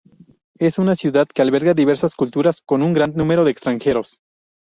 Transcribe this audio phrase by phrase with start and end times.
[0.57, 4.19] Es una ciudad que alberga diversas culturas con un gran número de extranjeros.